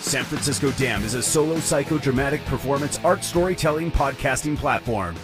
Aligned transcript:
San 0.00 0.24
Francisco 0.24 0.70
Dam 0.72 1.04
is 1.04 1.14
a 1.14 1.22
solo 1.22 1.56
psychodramatic 1.56 2.44
performance 2.46 2.98
art 3.04 3.22
storytelling 3.22 3.92
podcasting 3.92 4.56
platform. 4.56 5.14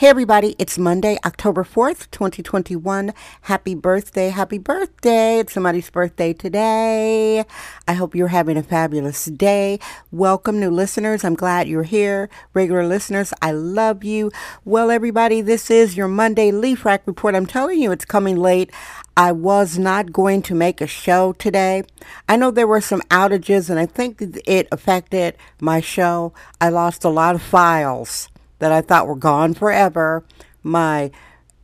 Hey 0.00 0.06
everybody, 0.06 0.56
it's 0.58 0.78
Monday, 0.78 1.18
October 1.26 1.62
4th, 1.62 2.10
2021. 2.10 3.12
Happy 3.42 3.74
birthday, 3.74 4.30
happy 4.30 4.56
birthday. 4.56 5.40
It's 5.40 5.52
somebody's 5.52 5.90
birthday 5.90 6.32
today. 6.32 7.44
I 7.86 7.92
hope 7.92 8.14
you're 8.14 8.28
having 8.28 8.56
a 8.56 8.62
fabulous 8.62 9.26
day. 9.26 9.78
Welcome 10.10 10.58
new 10.58 10.70
listeners. 10.70 11.22
I'm 11.22 11.34
glad 11.34 11.68
you're 11.68 11.82
here. 11.82 12.30
Regular 12.54 12.86
listeners, 12.86 13.34
I 13.42 13.52
love 13.52 14.02
you. 14.02 14.32
Well, 14.64 14.90
everybody, 14.90 15.42
this 15.42 15.70
is 15.70 15.98
your 15.98 16.08
Monday 16.08 16.50
LaFrac 16.50 17.00
Report. 17.04 17.34
I'm 17.34 17.44
telling 17.44 17.78
you, 17.78 17.92
it's 17.92 18.06
coming 18.06 18.38
late. 18.38 18.72
I 19.18 19.32
was 19.32 19.76
not 19.76 20.14
going 20.14 20.40
to 20.44 20.54
make 20.54 20.80
a 20.80 20.86
show 20.86 21.34
today. 21.34 21.82
I 22.26 22.36
know 22.36 22.50
there 22.50 22.66
were 22.66 22.80
some 22.80 23.02
outages 23.10 23.68
and 23.68 23.78
I 23.78 23.84
think 23.84 24.22
it 24.46 24.66
affected 24.72 25.36
my 25.60 25.82
show. 25.82 26.32
I 26.58 26.70
lost 26.70 27.04
a 27.04 27.10
lot 27.10 27.34
of 27.34 27.42
files 27.42 28.29
that 28.60 28.72
I 28.72 28.80
thought 28.80 29.06
were 29.06 29.16
gone 29.16 29.52
forever. 29.52 30.24
My 30.62 31.10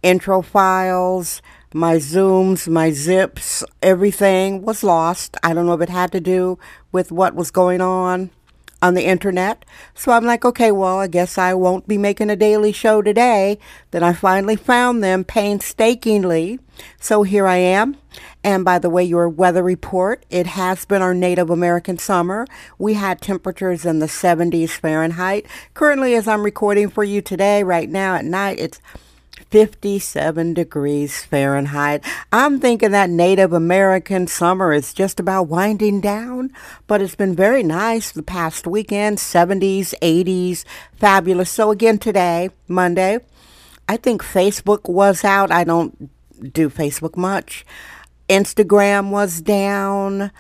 intro 0.03 0.43
files, 0.43 1.41
my 1.73 1.97
Zooms, 1.97 2.69
my 2.69 2.91
zips, 2.91 3.65
everything 3.83 4.63
was 4.63 4.83
lost. 4.83 5.37
I 5.43 5.55
don't 5.55 5.67
know 5.67 5.75
if 5.75 5.81
it 5.81 5.89
had 5.89 6.13
to 6.13 6.21
do 6.21 6.59
with 6.93 7.13
what 7.13 7.35
was 7.35 7.51
going 7.51 7.81
on 7.81 8.31
on 8.83 8.95
the 8.95 9.05
internet. 9.05 9.65
So 9.95 10.13
I'm 10.13 10.25
like, 10.25 10.45
okay, 10.45 10.71
well, 10.71 10.99
I 10.99 11.07
guess 11.07 11.39
I 11.39 11.55
won't 11.55 11.89
be 11.89 11.99
making 11.99 12.31
a 12.31 12.37
daily 12.37 12.73
show 12.73 13.03
today. 13.03 13.59
Then 13.91 14.03
I 14.03 14.13
finally 14.13 14.57
found 14.57 15.03
them 15.03 15.25
painstakingly. 15.25 16.59
So 17.01 17.23
here 17.23 17.47
I 17.47 17.57
am. 17.57 17.97
And 18.45 18.65
by 18.65 18.79
the 18.79 18.91
way, 18.91 19.03
your 19.03 19.29
weather 19.29 19.63
report, 19.63 20.25
it 20.31 20.47
has 20.47 20.85
been 20.85 21.03
our 21.03 21.15
Native 21.15 21.51
American 21.51 21.99
summer. 21.99 22.47
We 22.79 22.95
had 22.95 23.21
temperatures 23.21 23.85
in 23.85 23.99
the 23.99 24.07
70s 24.07 24.71
Fahrenheit. 24.71 25.47
Currently, 25.75 26.15
as 26.15 26.29
I'm 26.29 26.45
recording 26.45 26.89
for 26.89 27.03
you 27.03 27.21
today, 27.23 27.63
right 27.63 27.89
now 27.89 28.15
at 28.15 28.25
night, 28.25 28.59
it's 28.61 28.81
57 29.51 30.55
degrees 30.55 31.25
Fahrenheit. 31.25 32.05
I'm 32.33 32.59
thinking 32.61 32.91
that 32.91 33.11
Native 33.11 33.53
American 33.53 34.27
summer 34.27 34.73
is 34.73 34.93
just 34.93 35.21
about 35.21 35.45
winding 35.45 36.01
down, 36.01 36.53
but 36.87 37.01
it's 37.01 37.15
been 37.15 37.35
very 37.35 37.63
nice 37.63 38.11
the 38.11 38.23
past 38.23 38.67
weekend 38.67 39.19
70s, 39.19 39.95
80s, 40.03 40.65
fabulous. 40.97 41.51
So, 41.51 41.71
again, 41.71 41.99
today, 41.99 42.51
Monday, 42.69 43.21
I 43.89 43.97
think 43.97 44.23
Facebook 44.23 44.89
was 44.89 45.25
out. 45.25 45.53
I 45.53 45.65
don't 45.65 46.11
do 46.53 46.69
Facebook 46.69 47.17
much. 47.17 47.65
Instagram 48.29 49.11
was 49.11 49.41
down. 49.41 50.33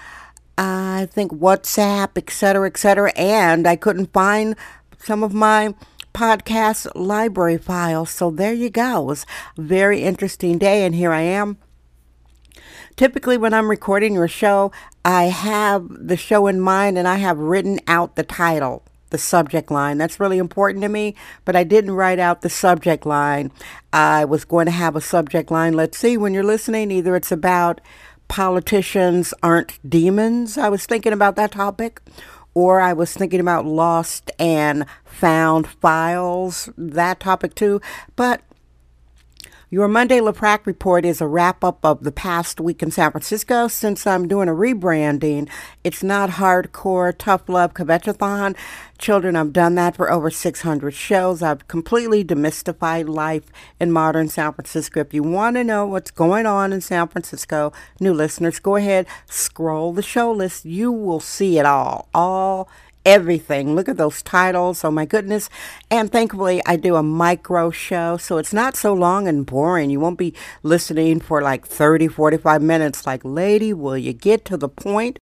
I 0.58 1.08
think 1.12 1.32
WhatsApp, 1.32 2.16
etc., 2.16 2.66
etc., 2.66 3.12
and 3.14 3.66
I 3.66 3.76
couldn't 3.76 4.12
find 4.12 4.56
some 4.98 5.22
of 5.22 5.32
my 5.32 5.74
podcast 6.16 6.88
library 6.94 7.58
files. 7.58 8.10
So 8.10 8.30
there 8.30 8.54
you 8.54 8.70
go. 8.70 9.02
It 9.02 9.06
was 9.06 9.26
a 9.58 9.60
very 9.60 10.02
interesting 10.02 10.56
day, 10.56 10.84
and 10.86 10.94
here 10.94 11.12
I 11.12 11.20
am. 11.20 11.58
Typically, 12.96 13.36
when 13.36 13.52
I'm 13.52 13.68
recording 13.68 14.14
your 14.14 14.26
show, 14.26 14.72
I 15.04 15.24
have 15.24 15.86
the 15.90 16.16
show 16.16 16.46
in 16.46 16.58
mind 16.58 16.96
and 16.96 17.06
I 17.06 17.16
have 17.16 17.36
written 17.36 17.78
out 17.86 18.16
the 18.16 18.22
title, 18.22 18.82
the 19.10 19.18
subject 19.18 19.70
line. 19.70 19.98
That's 19.98 20.18
really 20.18 20.38
important 20.38 20.82
to 20.82 20.88
me, 20.88 21.14
but 21.44 21.54
I 21.54 21.62
didn't 21.62 21.90
write 21.90 22.18
out 22.18 22.40
the 22.40 22.48
subject 22.48 23.04
line. 23.04 23.52
I 23.92 24.24
was 24.24 24.46
going 24.46 24.64
to 24.64 24.72
have 24.72 24.96
a 24.96 25.02
subject 25.02 25.50
line. 25.50 25.74
Let's 25.74 25.98
see, 25.98 26.16
when 26.16 26.32
you're 26.32 26.42
listening, 26.42 26.90
either 26.90 27.14
it's 27.14 27.30
about 27.30 27.82
politicians 28.28 29.34
aren't 29.42 29.78
demons. 29.88 30.56
I 30.56 30.70
was 30.70 30.86
thinking 30.86 31.12
about 31.12 31.36
that 31.36 31.52
topic 31.52 32.00
or 32.56 32.80
I 32.80 32.94
was 32.94 33.12
thinking 33.12 33.38
about 33.38 33.66
lost 33.66 34.30
and 34.38 34.86
found 35.04 35.66
files, 35.66 36.70
that 36.78 37.20
topic 37.20 37.54
too. 37.54 37.82
But 38.16 38.40
your 39.76 39.88
Monday 39.88 40.20
LaFrac 40.20 40.64
report 40.64 41.04
is 41.04 41.20
a 41.20 41.26
wrap 41.26 41.62
up 41.62 41.84
of 41.84 42.02
the 42.02 42.10
past 42.10 42.62
week 42.62 42.82
in 42.82 42.90
San 42.90 43.10
Francisco. 43.10 43.68
Since 43.68 44.06
I'm 44.06 44.26
doing 44.26 44.48
a 44.48 44.52
rebranding, 44.52 45.50
it's 45.84 46.02
not 46.02 46.30
hardcore, 46.30 47.14
tough 47.18 47.46
love, 47.46 47.74
Kvetchathon. 47.74 48.56
Children, 48.96 49.36
I've 49.36 49.52
done 49.52 49.74
that 49.74 49.94
for 49.94 50.10
over 50.10 50.30
600 50.30 50.94
shows. 50.94 51.42
I've 51.42 51.68
completely 51.68 52.24
demystified 52.24 53.06
life 53.06 53.52
in 53.78 53.92
modern 53.92 54.30
San 54.30 54.54
Francisco. 54.54 55.00
If 55.00 55.12
you 55.12 55.22
want 55.22 55.56
to 55.56 55.64
know 55.64 55.84
what's 55.84 56.10
going 56.10 56.46
on 56.46 56.72
in 56.72 56.80
San 56.80 57.08
Francisco, 57.08 57.70
new 58.00 58.14
listeners, 58.14 58.58
go 58.58 58.76
ahead, 58.76 59.06
scroll 59.26 59.92
the 59.92 60.00
show 60.00 60.32
list. 60.32 60.64
You 60.64 60.90
will 60.90 61.20
see 61.20 61.58
it 61.58 61.66
all. 61.66 62.08
All 62.14 62.70
everything. 63.06 63.74
Look 63.74 63.88
at 63.88 63.96
those 63.96 64.22
titles. 64.22 64.84
Oh 64.84 64.90
my 64.90 65.06
goodness. 65.06 65.48
And 65.90 66.12
thankfully, 66.12 66.60
I 66.66 66.76
do 66.76 66.96
a 66.96 67.02
micro 67.02 67.70
show, 67.70 68.18
so 68.18 68.36
it's 68.36 68.52
not 68.52 68.76
so 68.76 68.92
long 68.92 69.26
and 69.26 69.46
boring. 69.46 69.88
You 69.88 70.00
won't 70.00 70.18
be 70.18 70.34
listening 70.62 71.20
for 71.20 71.40
like 71.40 71.66
30, 71.66 72.08
45 72.08 72.60
minutes. 72.60 73.06
Like, 73.06 73.22
lady, 73.24 73.72
will 73.72 73.96
you 73.96 74.12
get 74.12 74.44
to 74.46 74.58
the 74.58 74.68
point? 74.68 75.18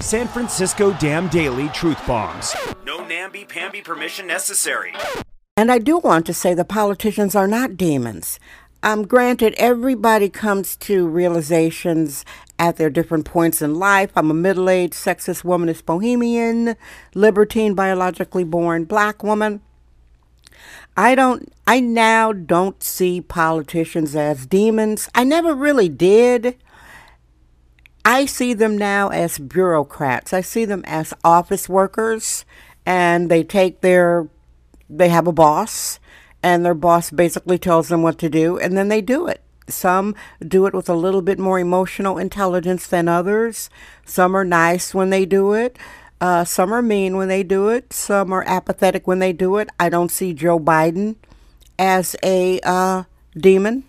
San 0.00 0.28
Francisco 0.28 0.92
Dam 0.94 1.28
Daily 1.28 1.68
Truth 1.68 2.06
Bombs. 2.06 2.54
No 2.86 3.04
namby-pamby 3.06 3.82
permission 3.82 4.26
necessary. 4.26 4.94
And 5.56 5.70
I 5.70 5.78
do 5.78 5.98
want 5.98 6.26
to 6.26 6.34
say 6.34 6.52
the 6.52 6.64
politicians 6.64 7.36
are 7.36 7.46
not 7.46 7.76
demons. 7.76 8.40
Um, 8.84 9.06
granted, 9.06 9.54
everybody 9.56 10.28
comes 10.28 10.76
to 10.76 11.08
realizations 11.08 12.22
at 12.58 12.76
their 12.76 12.90
different 12.90 13.24
points 13.24 13.62
in 13.62 13.76
life. 13.76 14.10
I'm 14.14 14.30
a 14.30 14.34
middle 14.34 14.68
aged, 14.68 14.92
sexist, 14.92 15.42
womanist, 15.42 15.86
bohemian, 15.86 16.76
libertine, 17.14 17.72
biologically 17.72 18.44
born 18.44 18.84
black 18.84 19.22
woman. 19.22 19.62
I 20.98 21.14
don't, 21.14 21.50
I 21.66 21.80
now 21.80 22.34
don't 22.34 22.82
see 22.82 23.22
politicians 23.22 24.14
as 24.14 24.44
demons. 24.44 25.08
I 25.14 25.24
never 25.24 25.54
really 25.54 25.88
did. 25.88 26.54
I 28.04 28.26
see 28.26 28.52
them 28.52 28.76
now 28.76 29.08
as 29.08 29.38
bureaucrats. 29.38 30.34
I 30.34 30.42
see 30.42 30.66
them 30.66 30.84
as 30.86 31.14
office 31.24 31.70
workers 31.70 32.44
and 32.84 33.30
they 33.30 33.44
take 33.44 33.80
their, 33.80 34.28
they 34.90 35.08
have 35.08 35.26
a 35.26 35.32
boss 35.32 36.00
and 36.44 36.62
their 36.62 36.74
boss 36.74 37.10
basically 37.10 37.56
tells 37.56 37.88
them 37.88 38.02
what 38.02 38.18
to 38.18 38.28
do, 38.28 38.58
and 38.58 38.76
then 38.76 38.88
they 38.88 39.00
do 39.00 39.26
it. 39.26 39.40
Some 39.66 40.14
do 40.46 40.66
it 40.66 40.74
with 40.74 40.90
a 40.90 40.94
little 40.94 41.22
bit 41.22 41.38
more 41.38 41.58
emotional 41.58 42.18
intelligence 42.18 42.86
than 42.86 43.08
others. 43.08 43.70
Some 44.04 44.36
are 44.36 44.44
nice 44.44 44.94
when 44.94 45.08
they 45.08 45.24
do 45.24 45.54
it. 45.54 45.78
Uh, 46.20 46.44
some 46.44 46.70
are 46.74 46.82
mean 46.82 47.16
when 47.16 47.28
they 47.28 47.42
do 47.42 47.70
it. 47.70 47.94
Some 47.94 48.30
are 48.30 48.44
apathetic 48.46 49.06
when 49.06 49.20
they 49.20 49.32
do 49.32 49.56
it. 49.56 49.70
I 49.80 49.88
don't 49.88 50.10
see 50.10 50.34
Joe 50.34 50.60
Biden 50.60 51.16
as 51.78 52.14
a 52.22 52.60
uh, 52.62 53.04
demon. 53.34 53.84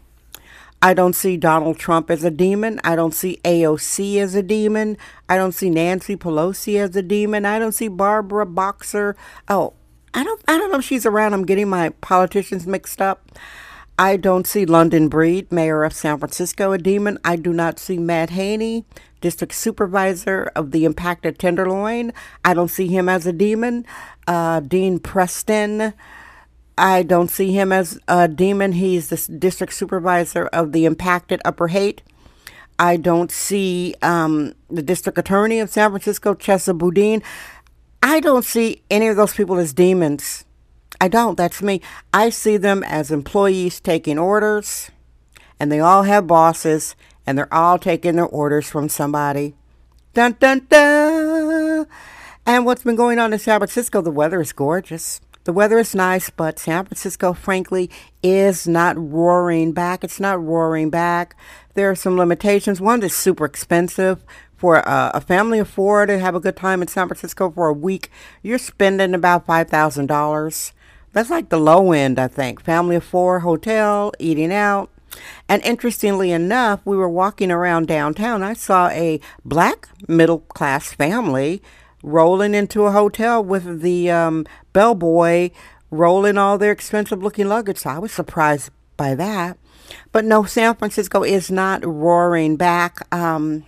I 0.82 0.94
don't 0.94 1.16
see 1.16 1.36
Donald 1.36 1.78
Trump 1.78 2.10
as 2.10 2.24
a 2.24 2.32
demon. 2.32 2.80
I 2.86 2.96
don't 2.96 3.14
see 3.14 3.42
AOC 3.44 4.16
as 4.18 4.34
a 4.34 4.44
demon. 4.44 4.98
I 5.28 5.36
don't 5.36 5.52
see 5.52 5.70
Nancy 5.70 6.16
Pelosi 6.16 6.80
as 6.80 6.96
a 6.96 7.02
demon. 7.02 7.46
I 7.46 7.60
don't 7.60 7.74
see 7.74 7.90
Barbara 7.90 8.46
Boxer. 8.46 9.18
Oh, 9.50 9.74
I 10.16 10.24
don't 10.24 10.42
I 10.48 10.58
don't 10.58 10.72
know 10.72 10.80
if 10.80 10.86
she's 10.86 11.06
around. 11.06 11.34
I'm 11.34 11.46
getting 11.46 11.70
my 11.70 11.90
politicians 11.90 12.66
mixed 12.66 13.02
up. 13.02 13.32
I 14.00 14.18
don't 14.18 14.48
see 14.48 14.66
London 14.66 15.10
Breed, 15.10 15.52
mayor 15.52 15.84
of 15.84 15.94
San 15.94 16.18
Francisco, 16.20 16.72
a 16.72 16.78
demon. 16.78 17.18
I 17.24 17.36
do 17.36 17.54
not 17.54 17.80
see 17.80 17.98
Matt 17.98 18.30
Haney, 18.30 18.86
district 19.22 19.54
supervisor 19.54 20.52
of 20.56 20.72
the 20.72 20.86
impacted 20.86 21.38
Tenderloin. 21.38 22.14
I 22.44 22.54
don't 22.54 22.70
see 22.70 22.88
him 22.88 23.08
as 23.08 23.26
a 23.26 23.34
demon. 23.34 23.86
Uh, 24.26 24.62
Dean 24.62 25.00
Preston, 25.00 25.94
I 26.78 27.04
don't 27.04 27.30
see 27.30 27.52
him 27.54 27.72
as 27.72 28.00
a 28.08 28.28
demon. 28.28 28.74
He's 28.74 29.10
the 29.10 29.38
district 29.38 29.74
supervisor 29.74 30.48
of 30.48 30.72
the 30.72 30.86
impacted 30.86 31.42
Upper 31.46 31.70
Haight. 31.70 32.02
I 32.78 32.98
don't 32.98 33.32
see 33.32 33.96
um, 34.02 34.54
the 34.70 34.82
district 34.82 35.18
attorney 35.18 35.60
of 35.60 35.70
San 35.70 35.92
Francisco, 35.92 36.34
Chesa 36.34 36.78
Boudin. 36.78 37.24
I 38.08 38.20
don't 38.20 38.46
see 38.46 38.84
any 38.92 39.08
of 39.08 39.18
those 39.18 39.34
people 39.34 39.58
as 39.58 39.74
demons. 39.74 40.46
I 41.02 41.08
don't. 41.08 41.36
That's 41.36 41.64
me. 41.64 41.82
I 42.14 42.30
see 42.30 42.56
them 42.56 42.84
as 42.84 43.10
employees 43.10 43.80
taking 43.80 44.20
orders, 44.20 44.92
and 45.60 45.72
they 45.72 45.80
all 45.80 46.04
have 46.04 46.28
bosses, 46.28 46.96
and 47.26 47.36
they're 47.36 47.52
all 47.52 47.80
taking 47.80 48.16
their 48.16 48.28
orders 48.28 48.70
from 48.70 48.90
somebody. 48.90 49.56
Dun 50.14 50.36
dun 50.40 50.68
dun. 50.70 51.88
And 52.46 52.64
what's 52.64 52.84
been 52.84 52.96
going 52.96 53.18
on 53.18 53.34
in 53.34 53.40
San 53.40 53.60
Francisco? 53.60 54.04
The 54.04 54.12
weather 54.12 54.40
is 54.40 54.54
gorgeous. 54.54 55.20
The 55.46 55.54
weather 55.54 55.80
is 55.80 55.96
nice, 55.96 56.30
but 56.30 56.60
San 56.60 56.86
Francisco, 56.86 57.34
frankly, 57.34 57.90
is 58.22 58.68
not 58.68 58.96
roaring 59.00 59.72
back. 59.72 60.04
It's 60.04 60.20
not 60.20 60.44
roaring 60.44 60.92
back. 60.92 61.36
There 61.74 61.90
are 61.90 61.96
some 61.96 62.18
limitations. 62.18 62.80
One 62.80 63.02
is 63.02 63.16
super 63.16 63.46
expensive. 63.46 64.24
For 64.66 64.78
a, 64.78 65.12
a 65.14 65.22
family 65.22 65.60
of 65.60 65.70
four 65.70 66.08
to 66.08 66.18
have 66.18 66.34
a 66.34 66.40
good 66.40 66.56
time 66.56 66.82
in 66.82 66.88
San 66.88 67.08
Francisco 67.08 67.52
for 67.52 67.68
a 67.68 67.74
week, 67.74 68.10
you're 68.42 68.58
spending 68.58 69.14
about 69.14 69.46
$5,000. 69.46 70.72
That's 71.14 71.30
like 71.30 71.50
the 71.50 71.60
low 71.60 71.92
end, 71.92 72.18
I 72.18 72.28
think. 72.28 72.64
Family 72.64 72.96
of 72.96 73.04
four, 73.04 73.42
hotel, 73.42 74.12
eating 74.18 74.52
out. 74.52 74.90
And 75.48 75.64
interestingly 75.64 76.32
enough, 76.32 76.82
we 76.84 76.98
were 76.98 77.08
walking 77.08 77.52
around 77.52 77.88
downtown. 77.88 78.42
I 78.42 78.54
saw 78.54 78.88
a 78.88 79.20
black 79.46 79.88
middle 80.08 80.40
class 80.40 80.92
family 80.94 81.62
rolling 82.02 82.56
into 82.56 82.86
a 82.86 82.92
hotel 82.92 83.44
with 83.44 83.82
the 83.82 84.10
um, 84.10 84.48
bellboy 84.74 85.52
rolling 85.92 86.40
all 86.40 86.58
their 86.58 86.72
expensive 86.72 87.22
looking 87.22 87.48
luggage. 87.48 87.78
So 87.78 87.92
I 87.92 88.00
was 88.00 88.12
surprised 88.12 88.72
by 88.98 89.14
that. 89.14 89.60
But 90.12 90.26
no, 90.26 90.44
San 90.44 90.74
Francisco 90.74 91.22
is 91.22 91.52
not 91.52 91.86
roaring 91.86 92.56
back. 92.56 93.08
Um, 93.14 93.64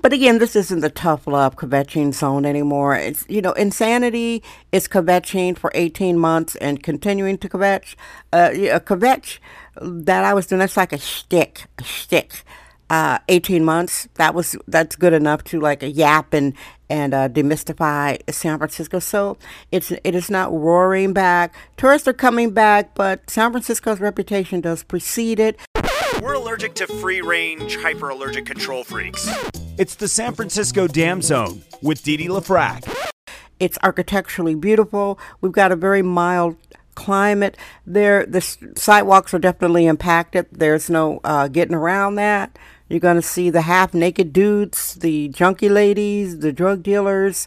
but 0.00 0.12
again, 0.12 0.38
this 0.38 0.56
isn't 0.56 0.80
the 0.80 0.90
tough 0.90 1.26
love 1.26 1.56
kvetching 1.56 2.14
zone 2.14 2.44
anymore. 2.44 2.96
It's 2.96 3.24
you 3.28 3.42
know, 3.42 3.52
insanity 3.52 4.42
is 4.70 4.88
kvetching 4.88 5.56
for 5.56 5.70
18 5.74 6.18
months 6.18 6.56
and 6.56 6.82
continuing 6.82 7.38
to 7.38 7.48
kvetch. 7.48 7.94
Uh, 8.32 8.50
a 8.52 8.80
kvetch 8.80 9.38
that 9.80 10.24
I 10.24 10.34
was 10.34 10.46
doing, 10.46 10.60
that's 10.60 10.76
like 10.76 10.92
a 10.92 10.98
shtick, 10.98 11.66
a 11.78 11.84
shtick 11.84 12.44
uh, 12.92 13.18
18 13.28 13.64
months. 13.64 14.06
That 14.14 14.34
was 14.34 14.54
that's 14.68 14.96
good 14.96 15.14
enough 15.14 15.42
to 15.44 15.60
like 15.60 15.82
yap 15.82 16.34
and 16.34 16.52
and 16.90 17.14
uh, 17.14 17.28
demystify 17.30 18.20
San 18.30 18.58
Francisco. 18.58 18.98
So 18.98 19.38
it's 19.70 19.90
it 19.90 20.14
is 20.14 20.30
not 20.30 20.52
roaring 20.52 21.14
back. 21.14 21.54
Tourists 21.78 22.06
are 22.06 22.12
coming 22.12 22.50
back, 22.50 22.94
but 22.94 23.28
San 23.30 23.50
Francisco's 23.50 23.98
reputation 23.98 24.60
does 24.60 24.82
precede 24.82 25.40
it. 25.40 25.58
We're 26.20 26.34
allergic 26.34 26.74
to 26.74 26.86
free 26.86 27.20
range, 27.20 27.76
hyper 27.76 28.10
allergic 28.10 28.46
control 28.46 28.84
freaks. 28.84 29.28
It's 29.78 29.94
the 29.94 30.08
San 30.08 30.34
Francisco 30.34 30.86
Dam 30.86 31.22
Zone 31.22 31.62
with 31.82 32.02
Dee 32.02 32.16
Dee 32.16 32.28
LaFrac. 32.28 33.12
It's 33.58 33.78
architecturally 33.82 34.54
beautiful. 34.54 35.18
We've 35.40 35.52
got 35.52 35.72
a 35.72 35.76
very 35.76 36.02
mild 36.02 36.56
climate. 36.94 37.56
There, 37.86 38.26
the 38.26 38.40
sidewalks 38.76 39.32
are 39.34 39.38
definitely 39.38 39.86
impacted. 39.86 40.46
There's 40.52 40.90
no 40.90 41.20
uh, 41.24 41.48
getting 41.48 41.74
around 41.74 42.16
that. 42.16 42.58
You're 42.88 43.00
going 43.00 43.16
to 43.16 43.22
see 43.22 43.48
the 43.48 43.62
half 43.62 43.94
naked 43.94 44.32
dudes, 44.32 44.96
the 44.96 45.28
junkie 45.28 45.68
ladies, 45.68 46.40
the 46.40 46.52
drug 46.52 46.82
dealers. 46.82 47.46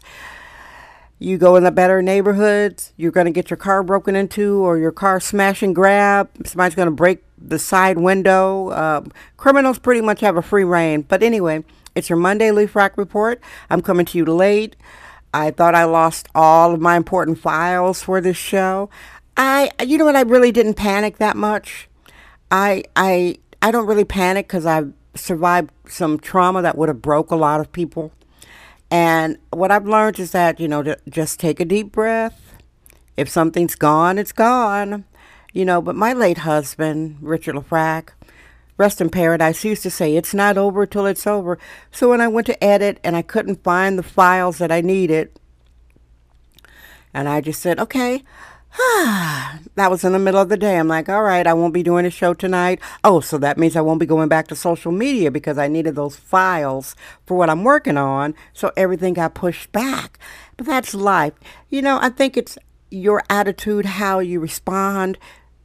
You 1.18 1.38
go 1.38 1.56
in 1.56 1.64
the 1.64 1.70
better 1.70 2.02
neighborhoods, 2.02 2.92
you're 2.96 3.12
going 3.12 3.26
to 3.26 3.30
get 3.30 3.48
your 3.48 3.56
car 3.56 3.82
broken 3.82 4.14
into 4.16 4.58
or 4.58 4.76
your 4.76 4.92
car 4.92 5.18
smash 5.18 5.62
and 5.62 5.74
grab. 5.74 6.28
Somebody's 6.44 6.74
going 6.74 6.86
to 6.86 6.94
break 6.94 7.22
the 7.38 7.58
side 7.58 7.98
window. 7.98 8.68
Uh, 8.68 9.02
criminals 9.36 9.78
pretty 9.78 10.00
much 10.00 10.20
have 10.20 10.36
a 10.36 10.42
free 10.42 10.64
reign. 10.64 11.02
But 11.02 11.22
anyway, 11.22 11.64
it's 11.94 12.08
your 12.08 12.18
Monday 12.18 12.50
LaFrac 12.50 12.96
Report. 12.96 13.40
I'm 13.70 13.82
coming 13.82 14.06
to 14.06 14.18
you 14.18 14.24
late. 14.24 14.76
I 15.32 15.50
thought 15.50 15.74
I 15.74 15.84
lost 15.84 16.28
all 16.34 16.72
of 16.72 16.80
my 16.80 16.96
important 16.96 17.38
files 17.38 18.02
for 18.02 18.20
this 18.20 18.36
show. 18.36 18.88
I, 19.36 19.70
you 19.84 19.98
know 19.98 20.06
what, 20.06 20.16
I 20.16 20.22
really 20.22 20.50
didn't 20.50 20.74
panic 20.74 21.18
that 21.18 21.36
much. 21.36 21.88
I, 22.50 22.84
I, 22.94 23.36
I 23.60 23.70
don't 23.70 23.86
really 23.86 24.04
panic 24.04 24.46
because 24.46 24.64
I've 24.64 24.92
survived 25.14 25.70
some 25.88 26.18
trauma 26.18 26.62
that 26.62 26.78
would 26.78 26.88
have 26.88 27.02
broke 27.02 27.30
a 27.30 27.36
lot 27.36 27.60
of 27.60 27.70
people. 27.72 28.12
And 28.90 29.38
what 29.50 29.70
I've 29.70 29.86
learned 29.86 30.18
is 30.20 30.30
that, 30.32 30.60
you 30.60 30.68
know, 30.68 30.94
just 31.08 31.40
take 31.40 31.60
a 31.60 31.64
deep 31.64 31.92
breath. 31.92 32.54
If 33.16 33.28
something's 33.28 33.74
gone, 33.74 34.18
it's 34.18 34.32
gone. 34.32 35.04
You 35.56 35.64
know, 35.64 35.80
but 35.80 35.96
my 35.96 36.12
late 36.12 36.36
husband, 36.36 37.16
Richard 37.22 37.54
LaFrac, 37.54 38.10
rest 38.76 39.00
in 39.00 39.08
paradise, 39.08 39.64
used 39.64 39.82
to 39.84 39.90
say, 39.90 40.14
it's 40.14 40.34
not 40.34 40.58
over 40.58 40.84
till 40.84 41.06
it's 41.06 41.26
over. 41.26 41.58
So 41.90 42.10
when 42.10 42.20
I 42.20 42.28
went 42.28 42.46
to 42.48 42.62
edit 42.62 43.00
and 43.02 43.16
I 43.16 43.22
couldn't 43.22 43.64
find 43.64 43.98
the 43.98 44.02
files 44.02 44.58
that 44.58 44.70
I 44.70 44.82
needed, 44.82 45.30
and 47.14 47.26
I 47.26 47.40
just 47.40 47.62
said, 47.62 47.80
okay, 47.80 48.22
that 48.76 49.88
was 49.88 50.04
in 50.04 50.12
the 50.12 50.18
middle 50.18 50.42
of 50.42 50.50
the 50.50 50.58
day. 50.58 50.76
I'm 50.76 50.88
like, 50.88 51.08
all 51.08 51.22
right, 51.22 51.46
I 51.46 51.54
won't 51.54 51.72
be 51.72 51.82
doing 51.82 52.04
a 52.04 52.10
show 52.10 52.34
tonight. 52.34 52.78
Oh, 53.02 53.20
so 53.20 53.38
that 53.38 53.56
means 53.56 53.76
I 53.76 53.80
won't 53.80 54.00
be 54.00 54.04
going 54.04 54.28
back 54.28 54.48
to 54.48 54.54
social 54.54 54.92
media 54.92 55.30
because 55.30 55.56
I 55.56 55.68
needed 55.68 55.94
those 55.94 56.16
files 56.16 56.94
for 57.24 57.34
what 57.34 57.48
I'm 57.48 57.64
working 57.64 57.96
on. 57.96 58.34
So 58.52 58.72
everything 58.76 59.14
got 59.14 59.32
pushed 59.32 59.72
back. 59.72 60.18
But 60.58 60.66
that's 60.66 60.92
life. 60.92 61.32
You 61.70 61.80
know, 61.80 61.98
I 61.98 62.10
think 62.10 62.36
it's 62.36 62.58
your 62.90 63.22
attitude, 63.30 63.86
how 63.86 64.18
you 64.18 64.38
respond 64.38 65.16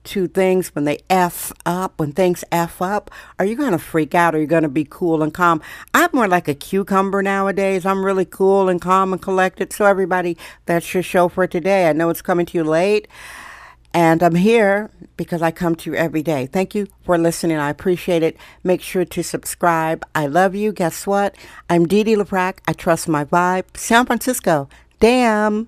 to 0.06 0.28
things 0.28 0.74
when 0.76 0.86
they 0.86 1.00
F 1.10 1.52
up, 1.66 2.00
when 2.00 2.12
things 2.12 2.44
F 2.52 2.82
up? 2.82 3.12
Are 3.40 3.46
you 3.46 3.56
going 3.56 3.72
to 3.72 3.80
freak 3.80 4.16
out 4.16 4.36
are 4.36 4.40
you 4.40 4.48
going 4.48 4.64
to 4.64 4.70
be 4.70 4.86
cool 4.90 5.22
and 5.24 5.34
calm? 5.34 5.62
I'm 5.94 6.10
more 6.14 6.28
like 6.28 6.48
a 6.48 6.54
cucumber 6.54 7.22
nowadays. 7.22 7.86
I'm 7.86 8.04
really 8.04 8.26
cool 8.26 8.70
and 8.70 8.82
calm 8.82 9.14
and 9.14 9.22
collected. 9.22 9.74
So, 9.74 9.86
everybody, 9.86 10.38
that's 10.66 10.94
your 10.94 11.04
show 11.04 11.30
for 11.30 11.48
today. 11.48 11.90
I 11.90 11.94
know 11.94 12.10
it's 12.10 12.22
coming 12.22 12.46
to 12.48 12.58
you 12.58 12.64
late. 12.64 13.08
And 13.94 14.24
I'm 14.24 14.36
here 14.36 14.90
because 15.18 15.42
I 15.42 15.52
come 15.52 15.76
to 15.76 15.92
you 15.92 15.98
every 15.98 16.24
day. 16.24 16.46
Thank 16.46 16.74
you 16.74 16.88
for 17.04 17.18
listening. 17.18 17.58
I 17.58 17.70
appreciate 17.70 18.24
it. 18.24 18.38
Make 18.64 18.82
sure 18.82 19.04
to 19.04 19.24
subscribe. 19.24 20.06
I 20.16 20.28
love 20.28 20.56
you. 20.56 20.72
Guess 20.72 21.06
what? 21.06 21.36
I'm 21.70 21.86
Dee 21.86 22.04
Dee 22.04 22.16
LaFrac. 22.16 22.60
I 22.68 22.74
trust 22.74 23.10
my 23.10 23.26
vibe. 23.26 23.66
San 23.76 24.06
Francisco. 24.06 24.70
Damn. 25.02 25.68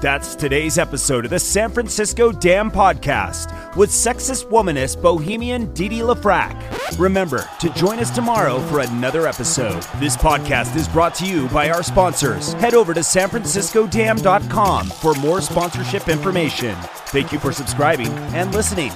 That's 0.00 0.36
today's 0.36 0.78
episode 0.78 1.24
of 1.24 1.32
the 1.32 1.40
San 1.40 1.70
Francisco 1.70 2.30
Dam 2.30 2.70
Podcast 2.70 3.74
with 3.74 3.90
sexist 3.90 4.48
womanist 4.48 5.02
bohemian 5.02 5.74
Didi 5.74 5.98
LaFrac. 5.98 6.98
Remember 7.00 7.48
to 7.58 7.68
join 7.70 7.98
us 7.98 8.10
tomorrow 8.10 8.60
for 8.68 8.78
another 8.78 9.26
episode. 9.26 9.82
This 9.96 10.16
podcast 10.16 10.76
is 10.76 10.86
brought 10.86 11.16
to 11.16 11.26
you 11.26 11.48
by 11.48 11.70
our 11.70 11.82
sponsors. 11.82 12.52
Head 12.54 12.74
over 12.74 12.94
to 12.94 13.00
sanfranciscodam.com 13.00 14.86
for 14.86 15.14
more 15.14 15.40
sponsorship 15.40 16.08
information. 16.08 16.76
Thank 17.06 17.32
you 17.32 17.40
for 17.40 17.52
subscribing 17.52 18.12
and 18.36 18.54
listening. 18.54 18.92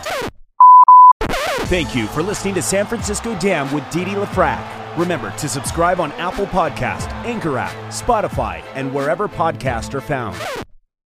Thank 1.66 1.96
you 1.96 2.06
for 2.06 2.22
listening 2.22 2.54
to 2.54 2.62
San 2.62 2.86
Francisco 2.86 3.36
Dam 3.40 3.72
with 3.74 3.88
Didi 3.90 4.12
LaFrac. 4.12 4.96
Remember 4.96 5.32
to 5.38 5.48
subscribe 5.48 5.98
on 5.98 6.12
Apple 6.12 6.46
Podcast, 6.46 7.08
Anchor 7.24 7.58
app, 7.58 7.72
Spotify, 7.90 8.62
and 8.74 8.94
wherever 8.94 9.26
podcasts 9.26 9.94
are 9.94 10.00
found. 10.00 10.36